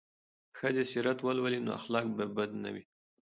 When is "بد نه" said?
2.35-2.69